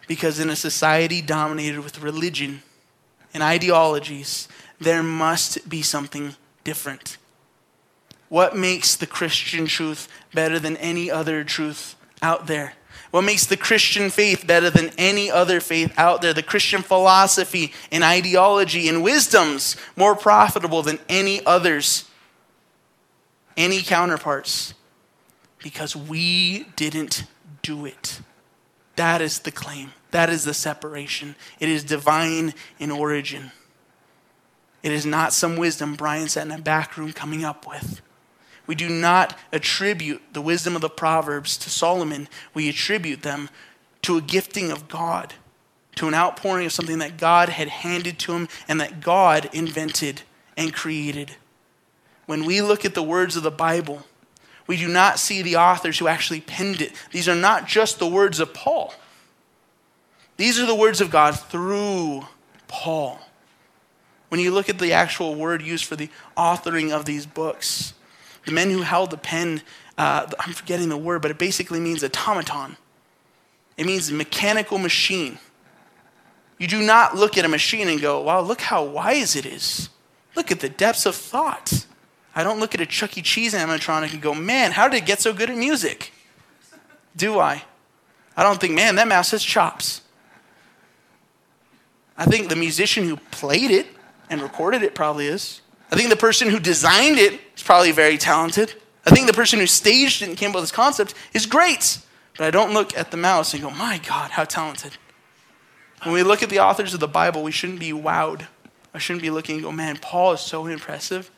Because 0.08 0.40
in 0.40 0.50
a 0.50 0.56
society 0.56 1.22
dominated 1.22 1.80
with 1.80 2.02
religion 2.02 2.62
and 3.34 3.42
ideologies, 3.42 4.48
there 4.80 5.04
must 5.04 5.68
be 5.68 5.82
something 5.82 6.36
different. 6.64 7.18
What 8.30 8.56
makes 8.56 8.96
the 8.96 9.08
Christian 9.08 9.68
truth 9.68 10.08
better 10.34 10.60
than 10.60 10.78
any 10.78 11.10
other 11.10 11.44
truth 11.44 11.96
out 12.22 12.48
there? 12.48 12.74
What 13.12 13.22
makes 13.24 13.46
the 13.46 13.58
Christian 13.58 14.10
faith 14.10 14.48
better 14.48 14.72
than 14.72 14.90
any 14.98 15.30
other 15.30 15.60
faith 15.60 15.94
out 15.98 16.24
there? 16.24 16.34
The 16.34 16.42
Christian 16.42 16.82
philosophy 16.82 17.72
and 17.92 18.04
ideology 18.04 18.90
and 18.90 19.04
wisdoms 19.04 19.76
more 19.96 20.16
profitable 20.16 20.82
than 20.82 20.98
any 21.08 21.46
others, 21.46 22.10
any 23.56 23.84
counterparts? 23.84 24.74
Because 25.64 25.96
we 25.96 26.68
didn't 26.76 27.24
do 27.64 27.86
it. 27.88 28.22
That 28.96 29.22
is 29.22 29.40
the 29.40 29.52
claim. 29.52 29.94
That 30.12 30.30
is 30.30 30.44
the 30.44 30.54
separation. 30.54 31.36
It 31.60 31.70
is 31.70 31.84
divine 31.84 32.54
in 32.78 32.92
origin. 32.92 33.52
It 34.84 34.92
is 34.92 35.06
not 35.06 35.34
some 35.34 35.56
wisdom 35.56 35.96
Brian 35.96 36.28
sat 36.28 36.46
in 36.46 36.52
a 36.52 36.60
back 36.60 36.98
room 36.98 37.14
coming 37.14 37.44
up 37.44 37.68
with. 37.68 38.02
We 38.68 38.76
do 38.76 38.90
not 38.90 39.38
attribute 39.52 40.22
the 40.34 40.42
wisdom 40.42 40.76
of 40.76 40.82
the 40.82 40.90
Proverbs 40.90 41.58
to 41.58 41.70
Solomon. 41.70 42.28
We 42.54 42.70
attribute 42.70 43.24
them 43.24 43.50
to 44.04 44.18
a 44.18 44.22
gifting 44.22 44.72
of 44.72 44.88
God, 44.88 45.34
to 45.96 46.08
an 46.08 46.14
outpouring 46.14 46.66
of 46.66 46.74
something 46.74 47.00
that 47.00 47.18
God 47.18 47.50
had 47.50 47.70
handed 47.70 48.20
to 48.20 48.34
him 48.34 48.48
and 48.68 48.80
that 48.80 49.02
God 49.02 49.50
invented 49.54 50.22
and 50.56 50.74
created. 50.74 51.36
When 52.26 52.46
we 52.46 52.62
look 52.62 52.86
at 52.86 52.94
the 52.94 53.04
words 53.04 53.36
of 53.36 53.44
the 53.44 53.52
Bible, 53.52 54.06
we 54.68 54.78
do 54.78 54.88
not 54.88 55.20
see 55.20 55.42
the 55.42 55.58
authors 55.58 56.00
who 56.00 56.08
actually 56.08 56.42
penned 56.42 56.82
it. 56.82 56.94
These 57.12 57.28
are 57.28 57.36
not 57.36 57.68
just 57.68 58.00
the 58.00 58.08
words 58.08 58.40
of 58.40 58.54
Paul, 58.54 58.94
these 60.38 60.60
are 60.60 60.66
the 60.66 60.76
words 60.76 61.02
of 61.02 61.12
God 61.12 61.40
through 61.40 62.26
Paul. 62.68 63.20
When 64.30 64.40
you 64.40 64.52
look 64.52 64.68
at 64.68 64.80
the 64.80 64.94
actual 64.94 65.36
word 65.36 65.62
used 65.62 65.86
for 65.86 65.96
the 65.96 66.10
authoring 66.36 66.92
of 66.92 67.06
these 67.06 67.28
books, 67.28 67.94
the 68.46 68.52
men 68.52 68.72
who 68.72 68.82
held 68.82 69.12
the 69.12 69.18
pen, 69.18 69.62
uh, 69.96 70.26
I'm 70.40 70.54
forgetting 70.54 70.90
the 70.90 70.98
word, 70.98 71.22
but 71.22 71.30
it 71.30 71.38
basically 71.38 71.80
means 71.80 72.04
automaton. 72.04 72.78
It 73.78 73.86
means 73.86 74.12
mechanical 74.12 74.80
machine. 74.80 75.38
You 76.58 76.68
do 76.68 76.82
not 76.82 77.16
look 77.16 77.38
at 77.38 77.46
a 77.46 77.48
machine 77.48 77.88
and 77.88 78.02
go, 78.02 78.22
wow, 78.22 78.42
look 78.42 78.62
how 78.62 78.84
wise 78.84 79.36
it 79.36 79.46
is. 79.46 79.90
Look 80.36 80.52
at 80.52 80.62
the 80.62 80.70
depths 80.70 81.06
of 81.06 81.16
thought. 81.16 81.86
I 82.36 82.44
don't 82.44 82.60
look 82.60 82.74
at 82.74 82.82
a 82.82 82.86
Chuck 82.86 83.18
E. 83.18 83.22
Cheese 83.22 83.54
animatronic 83.54 84.14
and 84.14 84.22
go, 84.22 84.34
man, 84.34 84.72
how 84.72 84.88
did 84.88 85.04
it 85.04 85.06
get 85.06 85.22
so 85.22 85.34
good 85.34 85.50
at 85.50 85.58
music? 85.58 86.12
Do 87.16 87.40
I? 87.40 87.64
I 88.36 88.44
don't 88.44 88.60
think, 88.60 88.74
man, 88.74 88.96
that 88.96 89.08
mouse 89.08 89.32
has 89.32 89.44
chops. 89.44 90.02
I 92.18 92.26
think 92.26 92.50
the 92.50 92.56
musician 92.56 93.08
who 93.08 93.18
played 93.32 93.72
it 93.72 93.88
and 94.30 94.42
recorded 94.42 94.82
it 94.82 94.96
probably 94.96 95.28
is. 95.28 95.62
I 95.92 95.96
think 95.96 96.10
the 96.10 96.16
person 96.16 96.50
who 96.50 96.60
designed 96.60 97.18
it 97.18 97.40
is 97.56 97.62
probably 97.62 97.92
very 97.92 98.18
talented. 98.18 98.74
I 99.06 99.12
think 99.12 99.28
the 99.28 99.34
person 99.34 99.60
who 99.60 99.68
staged 99.68 100.22
it 100.22 100.30
and 100.30 100.38
came 100.38 100.50
up 100.50 100.56
with 100.56 100.64
this 100.64 100.72
concept 100.72 101.14
is 101.34 101.46
great. 101.46 102.00
But 102.38 102.48
I 102.48 102.52
don't 102.52 102.74
look 102.74 102.98
at 102.98 103.12
the 103.12 103.18
mouse 103.18 103.54
and 103.54 103.62
go, 103.62 103.70
my 103.70 104.00
God, 104.00 104.32
how 104.32 104.44
talented. 104.44 104.98
When 106.02 106.14
we 106.14 106.24
look 106.24 106.42
at 106.42 106.50
the 106.50 106.60
authors 106.60 106.94
of 106.94 107.00
the 107.00 107.08
Bible, 107.08 107.44
we 107.44 107.52
shouldn't 107.52 107.80
be 107.80 107.92
wowed. 107.92 108.48
I 108.94 108.98
shouldn't 108.98 109.22
be 109.22 109.30
looking 109.30 109.56
and 109.56 109.64
go, 109.64 109.72
man, 109.72 109.98
Paul 109.98 110.34
is 110.34 110.42
so 110.42 110.66
impressive. 110.66 111.30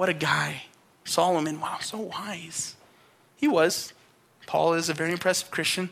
What 0.00 0.08
a 0.08 0.14
guy. 0.14 0.62
Solomon, 1.04 1.60
wow, 1.60 1.76
so 1.82 1.98
wise. 1.98 2.74
He 3.36 3.46
was. 3.46 3.92
Paul 4.46 4.72
is 4.72 4.88
a 4.88 4.94
very 4.94 5.12
impressive 5.12 5.50
Christian. 5.50 5.90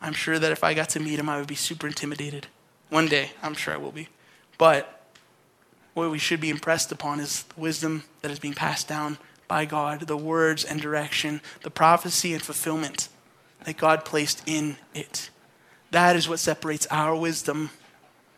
I'm 0.00 0.12
sure 0.12 0.38
that 0.38 0.52
if 0.52 0.62
I 0.62 0.72
got 0.72 0.90
to 0.90 1.00
meet 1.00 1.18
him, 1.18 1.28
I 1.28 1.38
would 1.38 1.48
be 1.48 1.56
super 1.56 1.88
intimidated. 1.88 2.46
One 2.90 3.08
day, 3.08 3.32
I'm 3.42 3.54
sure 3.54 3.74
I 3.74 3.76
will 3.76 3.90
be. 3.90 4.06
But 4.56 5.04
what 5.94 6.12
we 6.12 6.18
should 6.20 6.40
be 6.40 6.48
impressed 6.48 6.92
upon 6.92 7.18
is 7.18 7.42
the 7.42 7.60
wisdom 7.60 8.04
that 8.22 8.30
is 8.30 8.38
being 8.38 8.54
passed 8.54 8.86
down 8.86 9.18
by 9.48 9.64
God, 9.64 10.02
the 10.02 10.16
words 10.16 10.62
and 10.62 10.80
direction, 10.80 11.40
the 11.64 11.70
prophecy 11.70 12.34
and 12.34 12.40
fulfillment 12.40 13.08
that 13.64 13.76
God 13.76 14.04
placed 14.04 14.44
in 14.46 14.76
it. 14.94 15.30
That 15.90 16.14
is 16.14 16.28
what 16.28 16.38
separates 16.38 16.86
our 16.88 17.16
wisdom, 17.16 17.70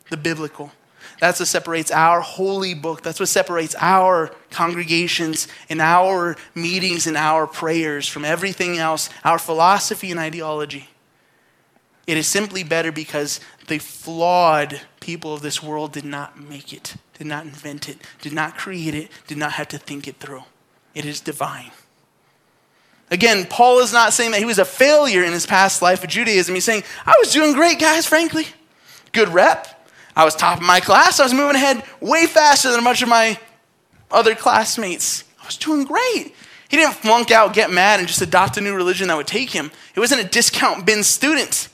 the 0.09 0.17
biblical. 0.17 0.73
That's 1.21 1.41
what 1.41 1.49
separates 1.49 1.91
our 1.91 2.21
holy 2.21 2.75
book. 2.75 3.03
That's 3.03 3.21
what 3.21 3.29
separates 3.29 3.75
our 3.79 4.31
congregations 4.51 5.49
and 5.69 5.81
our 5.81 6.37
meetings 6.55 7.07
and 7.07 7.17
our 7.17 7.47
prayers 7.47 8.09
from 8.09 8.25
everything 8.25 8.79
else, 8.79 9.11
our 9.25 9.39
philosophy 9.39 10.11
and 10.11 10.21
ideology. 10.21 10.89
It 12.07 12.17
is 12.17 12.27
simply 12.27 12.63
better 12.63 12.93
because 12.93 13.41
the 13.67 13.79
flawed 13.79 14.81
people 15.01 15.35
of 15.35 15.43
this 15.43 15.63
world 15.63 15.93
did 15.93 16.05
not 16.05 16.41
make 16.41 16.73
it, 16.73 16.95
did 17.19 17.27
not 17.27 17.45
invent 17.45 17.89
it, 17.89 17.99
did 18.21 18.33
not 18.33 18.57
create 18.57 18.95
it, 18.95 19.11
did 19.27 19.39
not 19.39 19.53
have 19.53 19.69
to 19.69 19.79
think 19.79 20.07
it 20.07 20.17
through. 20.19 20.45
It 20.95 21.05
is 21.05 21.21
divine. 21.21 21.73
Again, 23.11 23.47
Paul 23.47 23.81
is 23.81 23.93
not 23.93 24.13
saying 24.13 24.33
that 24.33 24.39
he 24.39 24.45
was 24.45 24.59
a 24.59 24.65
failure 24.65 25.23
in 25.23 25.33
his 25.33 25.47
past 25.47 25.81
life 25.81 26.03
of 26.03 26.11
Judaism. 26.11 26.55
He's 26.55 26.65
saying, 26.65 26.83
I 27.05 27.15
was 27.21 27.33
doing 27.33 27.53
great, 27.53 27.79
guys, 27.79 28.07
frankly. 28.07 28.47
Good 29.13 29.29
rep. 29.29 29.76
I 30.17 30.25
was 30.25 30.35
top 30.35 30.59
of 30.59 30.65
my 30.65 30.81
class. 30.81 31.21
I 31.21 31.25
was 31.25 31.35
moving 31.35 31.57
ahead 31.57 31.85
way 32.01 32.27
faster 32.27 32.71
than 32.71 32.81
a 32.81 32.83
bunch 32.83 33.03
of 33.03 33.09
my 33.09 33.39
other 34.11 34.35
classmates. 34.35 35.25
I 35.41 35.45
was 35.45 35.59
doing 35.59 35.85
great. 35.85 36.35
He 36.69 36.77
didn't 36.77 36.95
flunk 36.95 37.31
out, 37.31 37.53
get 37.53 37.71
mad, 37.71 38.01
and 38.01 38.09
just 38.09 38.23
adopt 38.23 38.57
a 38.57 38.61
new 38.61 38.75
religion 38.75 39.09
that 39.09 39.17
would 39.17 39.27
take 39.27 39.51
him. 39.51 39.71
He 39.95 40.01
wasn't 40.01 40.23
a 40.23 40.29
discount 40.29 40.87
bin 40.87 41.05
student. 41.05 41.69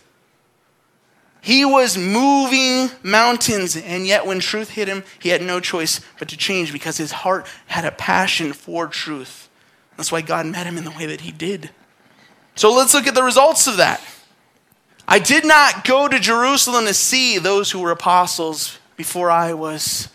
He 1.40 1.64
was 1.64 1.96
moving 1.96 2.90
mountains, 3.02 3.76
and 3.76 4.06
yet 4.06 4.26
when 4.26 4.38
truth 4.38 4.70
hit 4.70 4.88
him, 4.88 5.02
he 5.20 5.30
had 5.30 5.42
no 5.42 5.58
choice 5.58 6.00
but 6.18 6.28
to 6.28 6.36
change 6.36 6.72
because 6.72 6.98
his 6.98 7.10
heart 7.10 7.46
had 7.66 7.84
a 7.84 7.90
passion 7.90 8.52
for 8.52 8.86
truth. 8.86 9.48
That's 9.96 10.12
why 10.12 10.20
God 10.20 10.46
met 10.46 10.66
him 10.66 10.76
in 10.76 10.84
the 10.84 10.90
way 10.90 11.06
that 11.06 11.22
he 11.22 11.32
did. 11.32 11.70
So 12.54 12.72
let's 12.72 12.94
look 12.94 13.06
at 13.06 13.14
the 13.14 13.22
results 13.22 13.66
of 13.66 13.78
that. 13.78 14.00
I 15.12 15.18
did 15.18 15.44
not 15.44 15.84
go 15.84 16.08
to 16.08 16.18
Jerusalem 16.18 16.86
to 16.86 16.94
see 16.94 17.36
those 17.36 17.70
who 17.70 17.80
were 17.80 17.90
apostles 17.90 18.78
before 18.96 19.30
I 19.30 19.52
was, 19.52 20.08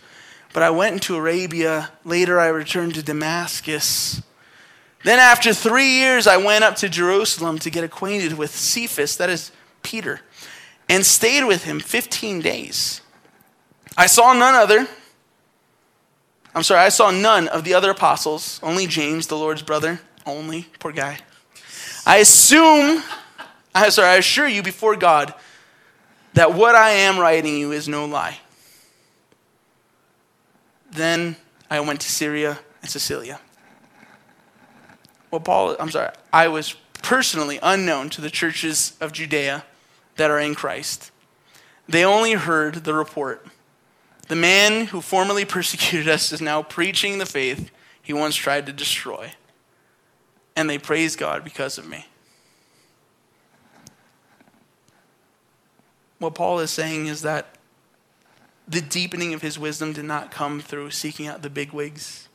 but 0.53 0.63
I 0.63 0.71
went 0.71 0.93
into 0.93 1.15
Arabia. 1.15 1.91
Later, 2.03 2.39
I 2.39 2.47
returned 2.47 2.95
to 2.95 3.03
Damascus. 3.03 4.23
Then, 5.03 5.19
after 5.19 5.53
three 5.53 5.91
years, 5.99 6.25
I 6.25 6.37
went 6.37 6.63
up 6.63 6.77
to 6.77 6.89
Jerusalem 6.89 7.59
to 7.59 7.69
get 7.69 7.83
acquainted 7.83 8.39
with 8.39 8.49
Cephas, 8.55 9.17
that 9.17 9.29
is 9.29 9.51
Peter 9.83 10.21
and 10.89 11.05
stayed 11.05 11.45
with 11.45 11.63
him 11.63 11.79
15 11.79 12.41
days. 12.41 13.01
I 13.97 14.07
saw 14.07 14.33
none 14.33 14.55
other. 14.55 14.87
I'm 16.55 16.63
sorry, 16.63 16.81
I 16.81 16.89
saw 16.89 17.11
none 17.11 17.47
of 17.49 17.63
the 17.63 17.73
other 17.73 17.91
apostles, 17.91 18.59
only 18.63 18.87
James, 18.87 19.27
the 19.27 19.37
Lord's 19.37 19.61
brother, 19.61 19.99
only. 20.25 20.67
Poor 20.79 20.91
guy. 20.91 21.19
I 22.05 22.17
assume, 22.17 23.03
I'm 23.83 23.91
sorry, 23.91 24.09
I 24.09 24.15
assure 24.15 24.47
you 24.47 24.63
before 24.63 24.95
God 24.95 25.33
that 26.33 26.53
what 26.53 26.75
I 26.75 26.91
am 26.91 27.19
writing 27.19 27.57
you 27.57 27.71
is 27.71 27.87
no 27.87 28.05
lie. 28.05 28.39
Then 30.91 31.35
I 31.69 31.79
went 31.81 32.01
to 32.01 32.11
Syria 32.11 32.59
and 32.81 32.89
Cilicia. 32.89 33.39
Well, 35.29 35.41
Paul, 35.41 35.75
I'm 35.79 35.91
sorry, 35.91 36.11
I 36.31 36.47
was 36.47 36.75
personally 37.03 37.59
unknown 37.61 38.09
to 38.11 38.21
the 38.21 38.29
churches 38.29 38.97
of 38.99 39.11
Judea 39.11 39.63
that 40.15 40.31
are 40.31 40.39
in 40.39 40.55
Christ. 40.55 41.11
They 41.87 42.03
only 42.03 42.33
heard 42.33 42.83
the 42.83 42.93
report. 42.93 43.45
The 44.27 44.35
man 44.35 44.87
who 44.87 45.01
formerly 45.01 45.45
persecuted 45.57 46.07
us 46.07 46.31
is 46.31 46.41
now 46.41 46.63
preaching 46.63 47.17
the 47.17 47.25
faith 47.25 47.71
he 48.01 48.13
once 48.13 48.35
tried 48.35 48.65
to 48.65 48.73
destroy. 48.73 49.33
And 50.55 50.69
they 50.69 50.77
praise 50.77 51.15
God 51.15 51.43
because 51.43 51.77
of 51.77 51.87
me. 51.87 52.05
What 56.19 56.35
Paul 56.35 56.59
is 56.59 56.71
saying 56.71 57.07
is 57.07 57.21
that 57.21 57.55
the 58.67 58.81
deepening 58.81 59.33
of 59.33 59.41
his 59.41 59.57
wisdom 59.57 59.93
did 59.93 60.05
not 60.05 60.31
come 60.31 60.59
through 60.59 60.91
seeking 60.91 61.27
out 61.27 61.41
the 61.41 61.49
big 61.49 61.71
wigs. 61.71 62.27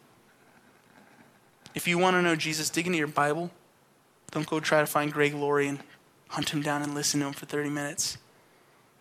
If 1.75 1.89
you 1.89 1.99
want 1.99 2.15
to 2.15 2.23
know 2.23 2.37
Jesus, 2.37 2.71
dig 2.71 2.87
into 2.87 2.99
your 2.99 3.07
Bible. 3.07 3.51
Don't 4.31 4.47
go 4.47 4.61
try 4.61 4.81
to 4.81 4.87
find 4.87 5.13
Greg 5.13 5.35
Laurie 5.35 5.69
and 5.69 5.81
hunt 6.29 6.51
him 6.51 6.63
down 6.63 6.83
and 6.83 6.95
listen 6.95 7.21
to 7.21 7.27
him 7.27 7.33
for 7.33 7.47
30 7.47 7.71
minutes. 7.71 8.19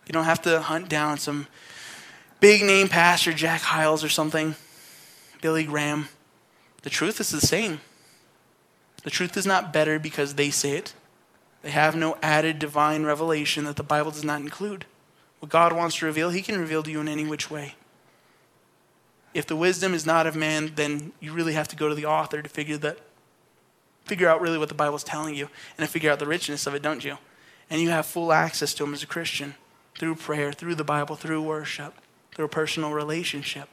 You 0.06 0.12
don't 0.12 0.24
have 0.24 0.42
to 0.42 0.60
hunt 0.60 0.88
down 0.88 1.18
some 1.18 1.46
big 2.40 2.62
name 2.62 2.88
pastor, 2.88 3.32
Jack 3.32 3.62
Hyles 3.62 4.02
or 4.02 4.08
something, 4.08 4.54
Billy 5.40 5.64
Graham. 5.64 6.08
The 6.82 6.90
truth 6.90 7.20
is 7.20 7.30
the 7.30 7.40
same. 7.40 7.80
The 9.04 9.10
truth 9.10 9.36
is 9.36 9.46
not 9.46 9.72
better 9.72 9.98
because 9.98 10.34
they 10.34 10.50
say 10.50 10.72
it. 10.76 10.94
They 11.62 11.70
have 11.70 11.96
no 11.96 12.16
added 12.22 12.58
divine 12.58 13.04
revelation 13.04 13.64
that 13.64 13.76
the 13.76 13.82
Bible 13.82 14.10
does 14.10 14.24
not 14.24 14.40
include. 14.40 14.84
What 15.38 15.50
God 15.50 15.72
wants 15.72 15.96
to 15.96 16.06
reveal, 16.06 16.30
He 16.30 16.42
can 16.42 16.58
reveal 16.58 16.82
to 16.82 16.90
you 16.90 17.00
in 17.00 17.08
any 17.08 17.24
which 17.24 17.50
way. 17.50 17.74
If 19.34 19.46
the 19.46 19.56
wisdom 19.56 19.94
is 19.94 20.04
not 20.04 20.26
of 20.26 20.36
man, 20.36 20.72
then 20.74 21.12
you 21.20 21.32
really 21.32 21.54
have 21.54 21.68
to 21.68 21.76
go 21.76 21.88
to 21.88 21.94
the 21.94 22.06
author 22.06 22.42
to 22.42 22.48
figure 22.48 22.76
that 22.78 22.98
figure 24.04 24.28
out 24.28 24.40
really 24.40 24.58
what 24.58 24.68
the 24.68 24.74
Bible's 24.74 25.04
telling 25.04 25.34
you 25.34 25.48
and 25.78 25.86
to 25.86 25.90
figure 25.90 26.10
out 26.10 26.18
the 26.18 26.26
richness 26.26 26.66
of 26.66 26.74
it, 26.74 26.82
don't 26.82 27.04
you? 27.04 27.18
And 27.70 27.80
you 27.80 27.90
have 27.90 28.04
full 28.04 28.32
access 28.32 28.74
to 28.74 28.84
Him 28.84 28.94
as 28.94 29.02
a 29.02 29.06
Christian 29.06 29.54
through 29.96 30.16
prayer, 30.16 30.52
through 30.52 30.74
the 30.74 30.84
Bible, 30.84 31.16
through 31.16 31.42
worship, 31.42 31.94
through 32.34 32.46
a 32.46 32.48
personal 32.48 32.92
relationship. 32.92 33.68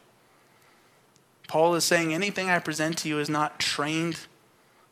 Paul 1.48 1.74
is 1.74 1.84
saying 1.84 2.14
anything 2.14 2.50
I 2.50 2.60
present 2.60 3.00
to 3.00 3.10
you 3.10 3.20
is 3.20 3.30
not 3.30 3.60
trained, 3.60 4.28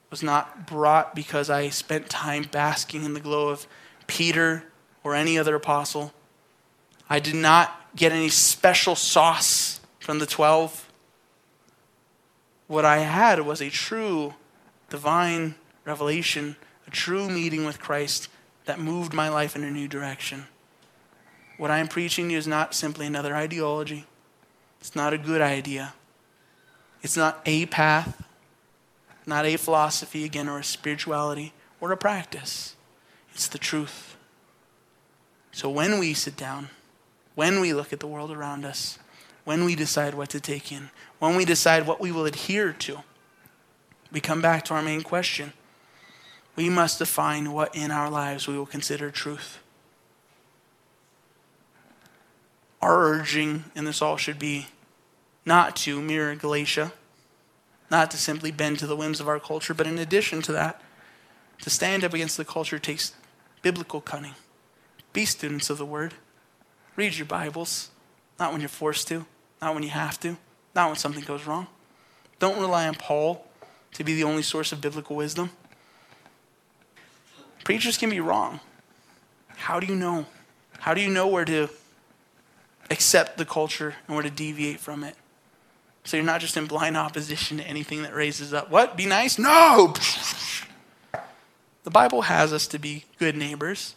was 0.10 0.24
not 0.24 0.68
brought 0.68 1.16
because 1.16 1.50
I 1.50 1.70
spent 1.70 2.10
time 2.10 2.44
basking 2.52 3.04
in 3.04 3.14
the 3.14 3.20
glow 3.20 3.50
of 3.50 3.68
Peter 4.08 4.64
or 5.04 5.16
any 5.16 5.38
other 5.38 5.56
apostle. 5.56 6.14
I 7.10 7.20
did 7.20 7.36
not 7.36 7.90
get 7.96 8.12
any 8.12 8.30
special 8.30 8.96
sauce 8.96 9.80
from 10.00 10.20
the 10.20 10.26
12. 10.26 10.90
What 12.68 12.86
I 12.86 13.00
had 13.00 13.42
was 13.42 13.62
a 13.62 13.70
true 13.70 14.34
divine 14.90 15.56
revelation, 15.86 16.56
a 16.86 16.90
true 16.90 17.30
meeting 17.30 17.66
with 17.66 17.80
Christ 17.80 18.30
that 18.66 18.80
moved 18.80 19.14
my 19.14 19.30
life 19.30 19.56
in 19.56 19.64
a 19.64 19.72
new 19.72 19.88
direction. 19.88 20.46
What 21.58 21.72
I 21.72 21.80
am 21.80 21.88
preaching 21.88 22.28
to 22.28 22.34
you 22.34 22.38
is 22.38 22.48
not 22.48 22.76
simply 22.76 23.08
another 23.08 23.36
ideology. 23.36 24.06
It's 24.80 24.96
not 24.96 25.14
a 25.14 25.18
good 25.18 25.42
idea. 25.42 25.94
It's 27.02 27.18
not 27.18 27.42
a 27.46 27.66
path, 27.68 28.24
not 29.27 29.46
a 29.46 29.57
philosophy, 29.57 30.24
again, 30.24 30.48
or 30.48 30.57
a 30.57 30.63
spirituality, 30.63 31.53
or 31.81 31.91
a 31.91 31.98
practice. 31.98 32.75
It's 33.34 33.48
the 33.48 33.57
truth. 33.57 34.15
So 35.51 35.69
when 35.69 36.00
we 36.00 36.13
sit 36.13 36.38
down, 36.38 36.69
when 37.36 37.60
we 37.60 37.74
look 37.74 37.93
at 37.93 38.00
the 38.00 38.07
world 38.07 38.31
around 38.31 38.65
us, 38.65 38.98
when 39.43 39.63
we 39.63 39.75
decide 39.75 40.13
what 40.13 40.29
to 40.29 40.39
take 40.39 40.72
in, 40.72 40.89
when 41.19 41.36
we 41.36 41.46
decide 41.46 41.86
what 41.86 42.00
we 42.00 42.12
will 42.12 42.25
adhere 42.25 42.74
to, 42.74 43.03
we 44.12 44.19
come 44.19 44.41
back 44.41 44.65
to 44.65 44.74
our 44.74 44.81
main 44.81 45.01
question. 45.01 45.53
We 46.55 46.69
must 46.69 47.00
define 47.00 47.51
what 47.51 47.75
in 47.75 47.91
our 47.91 48.10
lives 48.10 48.48
we 48.48 48.57
will 48.57 48.65
consider 48.65 49.12
truth. 49.12 49.60
Our 52.81 53.03
urging 53.05 53.65
in 53.75 53.86
this 53.86 54.01
all 54.01 54.17
should 54.17 54.39
be 54.39 54.67
not 55.46 55.75
to 55.77 56.01
mirror 56.01 56.36
Galatia, 56.36 56.91
not 57.89 58.12
to 58.12 58.17
simply 58.17 58.51
bend 58.51 58.79
to 58.79 58.88
the 58.88 58.96
whims 58.96 59.20
of 59.20 59.27
our 59.27 59.39
culture, 59.39 59.74
but 59.74 59.88
in 59.88 59.98
addition 59.98 60.41
to 60.44 60.51
that, 60.51 60.82
to 61.62 61.70
stand 61.70 62.03
up 62.03 62.13
against 62.13 62.38
the 62.38 62.46
culture 62.46 62.79
takes 62.79 63.13
biblical 63.62 64.01
cunning. 64.01 64.36
Be 65.13 65.25
students 65.25 65.70
of 65.70 65.77
the 65.77 65.86
word. 65.86 66.13
Read 66.96 67.15
your 67.15 67.25
Bibles, 67.25 67.89
not 68.39 68.51
when 68.51 68.62
you're 68.62 68.70
forced 68.70 69.08
to, 69.08 69.25
not 69.62 69.74
when 69.74 69.84
you 69.84 69.89
have 69.89 70.20
to, 70.20 70.38
not 70.75 70.88
when 70.88 70.96
something 70.96 71.24
goes 71.24 71.46
wrong. 71.46 71.67
Don't 72.39 72.60
rely 72.60 72.88
on 72.88 72.96
Paul 72.96 73.46
to 73.94 74.03
be 74.03 74.13
the 74.15 74.24
only 74.24 74.44
source 74.44 74.72
of 74.72 74.82
biblical 74.82 75.15
wisdom. 75.15 75.50
Preachers 77.63 77.98
can 77.98 78.10
be 78.10 78.20
wrong. 78.20 78.60
How 79.56 79.79
do 79.79 79.88
you 79.88 79.96
know? 79.96 80.25
How 80.79 80.94
do 80.94 81.01
you 81.01 81.10
know 81.10 81.27
where 81.27 81.46
to 81.46 81.70
accept 82.91 83.38
the 83.38 83.46
culture 83.46 83.96
and 84.08 84.15
where 84.15 84.24
to 84.24 84.29
deviate 84.29 84.79
from 84.79 85.03
it? 85.03 85.15
So 86.08 86.16
you're 86.16 86.26
not 86.26 86.40
just 86.40 86.56
in 86.56 86.68
blind 86.68 86.96
opposition 86.96 87.58
to 87.58 87.68
anything 87.68 88.04
that 88.04 88.16
raises 88.16 88.54
up. 88.54 88.72
What? 88.72 88.96
Be 88.96 89.06
nice? 89.06 89.38
No! 89.38 89.94
The 91.84 91.92
Bible 91.92 92.22
has 92.22 92.54
us 92.54 92.66
to 92.68 92.80
be 92.80 93.04
good 93.20 93.36
neighbors. 93.36 93.94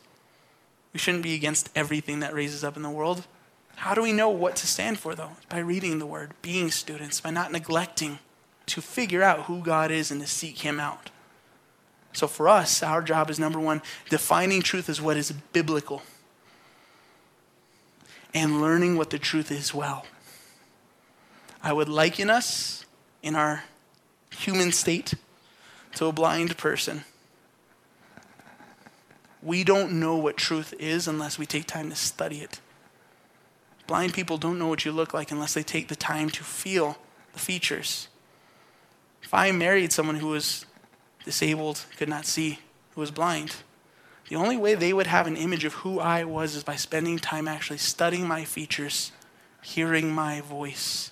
We 0.92 0.98
shouldn't 0.98 1.22
be 1.22 1.36
against 1.36 1.70
everything 1.76 2.18
that 2.18 2.34
raises 2.34 2.64
up 2.64 2.76
in 2.76 2.82
the 2.82 2.90
world. 2.90 3.28
How 3.76 3.94
do 3.94 4.02
we 4.02 4.12
know 4.12 4.28
what 4.28 4.56
to 4.56 4.66
stand 4.66 4.98
for, 4.98 5.14
though? 5.14 5.36
By 5.48 5.58
reading 5.58 6.00
the 6.00 6.06
Word, 6.06 6.32
being 6.42 6.72
students, 6.72 7.20
by 7.20 7.30
not 7.30 7.52
neglecting 7.52 8.18
to 8.66 8.80
figure 8.80 9.22
out 9.22 9.44
who 9.44 9.62
God 9.62 9.92
is 9.92 10.10
and 10.10 10.20
to 10.20 10.26
seek 10.26 10.58
Him 10.58 10.80
out. 10.80 11.10
So 12.12 12.26
for 12.26 12.48
us, 12.48 12.82
our 12.82 13.02
job 13.02 13.30
is 13.30 13.38
number 13.38 13.60
one, 13.60 13.82
defining 14.08 14.62
truth 14.62 14.88
as 14.88 15.00
what 15.00 15.16
is 15.16 15.30
biblical 15.30 16.02
and 18.34 18.60
learning 18.60 18.96
what 18.96 19.10
the 19.10 19.18
truth 19.20 19.52
is 19.52 19.72
well. 19.72 20.04
I 21.62 21.72
would 21.72 21.88
liken 21.88 22.30
us 22.30 22.84
in 23.22 23.36
our 23.36 23.64
human 24.36 24.72
state 24.72 25.14
to 25.94 26.06
a 26.06 26.12
blind 26.12 26.56
person. 26.56 27.04
We 29.42 29.64
don't 29.64 29.92
know 29.92 30.16
what 30.16 30.36
truth 30.36 30.74
is 30.78 31.08
unless 31.08 31.38
we 31.38 31.46
take 31.46 31.66
time 31.66 31.90
to 31.90 31.96
study 31.96 32.38
it. 32.40 32.60
Blind 33.86 34.14
people 34.14 34.38
don't 34.38 34.58
know 34.58 34.68
what 34.68 34.84
you 34.84 34.92
look 34.92 35.12
like 35.12 35.30
unless 35.30 35.54
they 35.54 35.62
take 35.62 35.88
the 35.88 35.96
time 35.96 36.30
to 36.30 36.44
feel 36.44 36.96
the 37.32 37.38
features. 37.38 38.08
If 39.22 39.34
I 39.34 39.50
married 39.52 39.92
someone 39.92 40.16
who 40.16 40.28
was 40.28 40.64
disabled, 41.24 41.84
could 41.96 42.08
not 42.08 42.24
see, 42.24 42.60
who 42.94 43.00
was 43.00 43.10
blind, 43.10 43.56
the 44.28 44.36
only 44.36 44.56
way 44.56 44.74
they 44.74 44.92
would 44.92 45.08
have 45.08 45.26
an 45.26 45.36
image 45.36 45.64
of 45.64 45.74
who 45.74 45.98
I 45.98 46.24
was 46.24 46.54
is 46.54 46.62
by 46.62 46.76
spending 46.76 47.18
time 47.18 47.48
actually 47.48 47.78
studying 47.78 48.28
my 48.28 48.44
features, 48.44 49.12
hearing 49.60 50.12
my 50.12 50.40
voice, 50.40 51.09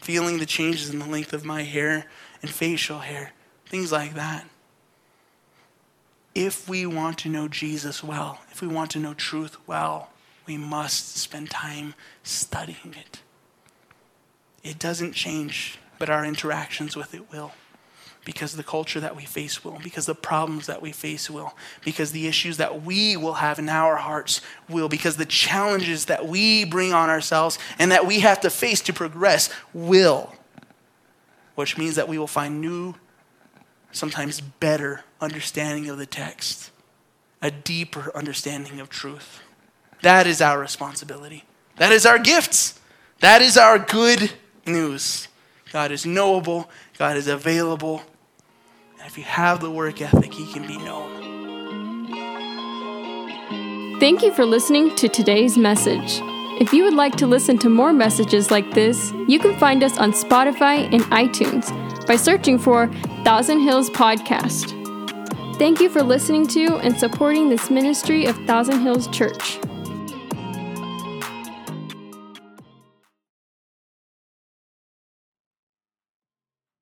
feeling 0.00 0.38
the 0.38 0.46
changes 0.46 0.90
in 0.90 0.98
the 0.98 1.06
length 1.06 1.32
of 1.32 1.44
my 1.44 1.62
hair 1.62 2.06
and 2.42 2.50
facial 2.50 3.00
hair, 3.00 3.32
things 3.66 3.92
like 3.92 4.14
that. 4.14 4.46
If 6.34 6.68
we 6.68 6.86
want 6.86 7.18
to 7.18 7.28
know 7.28 7.48
Jesus 7.48 8.04
well, 8.04 8.40
if 8.50 8.62
we 8.62 8.68
want 8.68 8.90
to 8.92 8.98
know 8.98 9.14
truth 9.14 9.56
well, 9.66 10.10
we 10.46 10.56
must 10.56 11.16
spend 11.16 11.50
time 11.50 11.94
studying 12.22 12.94
it. 12.98 13.20
It 14.62 14.78
doesn't 14.78 15.12
change, 15.12 15.78
but 15.98 16.10
our 16.10 16.24
interactions 16.24 16.96
with 16.96 17.14
it 17.14 17.30
will. 17.32 17.52
Because 18.24 18.54
the 18.54 18.62
culture 18.62 19.00
that 19.00 19.16
we 19.16 19.24
face 19.24 19.64
will, 19.64 19.78
because 19.82 20.04
the 20.04 20.14
problems 20.14 20.66
that 20.66 20.82
we 20.82 20.92
face 20.92 21.30
will, 21.30 21.56
because 21.82 22.12
the 22.12 22.26
issues 22.26 22.58
that 22.58 22.82
we 22.82 23.16
will 23.16 23.34
have 23.34 23.58
in 23.58 23.68
our 23.68 23.96
hearts 23.96 24.42
will, 24.68 24.88
because 24.90 25.16
the 25.16 25.24
challenges 25.24 26.04
that 26.04 26.26
we 26.26 26.64
bring 26.64 26.92
on 26.92 27.08
ourselves 27.08 27.58
and 27.78 27.90
that 27.92 28.06
we 28.06 28.20
have 28.20 28.40
to 28.40 28.50
face 28.50 28.82
to 28.82 28.92
progress 28.92 29.48
will. 29.72 30.34
Which 31.54 31.78
means 31.78 31.96
that 31.96 32.08
we 32.08 32.18
will 32.18 32.26
find 32.26 32.60
new, 32.60 32.94
sometimes 33.90 34.40
better 34.40 35.02
understanding 35.20 35.88
of 35.88 35.96
the 35.96 36.06
text, 36.06 36.70
a 37.40 37.50
deeper 37.50 38.12
understanding 38.14 38.80
of 38.80 38.90
truth. 38.90 39.40
That 40.02 40.26
is 40.26 40.42
our 40.42 40.58
responsibility. 40.58 41.44
That 41.76 41.92
is 41.92 42.04
our 42.04 42.18
gifts. 42.18 42.78
That 43.20 43.40
is 43.40 43.56
our 43.56 43.78
good 43.78 44.32
news. 44.66 45.28
God 45.72 45.92
is 45.92 46.04
knowable, 46.04 46.68
God 47.00 47.16
is 47.16 47.28
available. 47.28 48.02
And 48.98 49.06
if 49.06 49.16
you 49.16 49.24
have 49.24 49.62
the 49.62 49.70
work 49.70 50.02
ethic, 50.02 50.34
He 50.34 50.52
can 50.52 50.66
be 50.66 50.76
known. 50.76 51.08
Thank 53.98 54.22
you 54.22 54.34
for 54.34 54.44
listening 54.44 54.94
to 54.96 55.08
today's 55.08 55.56
message. 55.56 56.20
If 56.60 56.74
you 56.74 56.84
would 56.84 56.92
like 56.92 57.16
to 57.16 57.26
listen 57.26 57.56
to 57.60 57.70
more 57.70 57.94
messages 57.94 58.50
like 58.50 58.74
this, 58.74 59.12
you 59.26 59.38
can 59.38 59.58
find 59.58 59.82
us 59.82 59.96
on 59.96 60.12
Spotify 60.12 60.92
and 60.92 61.00
iTunes 61.04 61.70
by 62.06 62.16
searching 62.16 62.58
for 62.58 62.88
Thousand 63.24 63.60
Hills 63.60 63.88
Podcast. 63.88 64.76
Thank 65.56 65.80
you 65.80 65.88
for 65.88 66.02
listening 66.02 66.46
to 66.48 66.76
and 66.80 67.00
supporting 67.00 67.48
this 67.48 67.70
ministry 67.70 68.26
of 68.26 68.36
Thousand 68.44 68.82
Hills 68.82 69.08
Church. 69.08 69.58